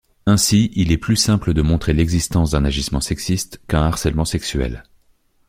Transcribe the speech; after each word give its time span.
Ainsi, 0.25 0.71
il 0.73 0.91
est 0.91 0.97
plus 0.97 1.15
simple 1.15 1.53
de 1.53 1.61
montrer 1.61 1.93
l'existence 1.93 2.49
d'un 2.49 2.65
agissement 2.65 3.01
sexiste 3.01 3.61
qu'un 3.67 3.81
harcèlement 3.83 4.25
sexuel. 4.25 4.83